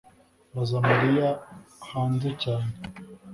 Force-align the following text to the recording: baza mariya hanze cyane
baza 0.53 0.77
mariya 0.89 1.29
hanze 1.91 2.29
cyane 2.43 2.73